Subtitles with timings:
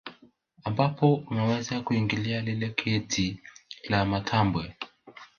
[0.63, 3.39] Ambapo unaweza kuingilia lile geti
[3.89, 4.75] la matambwe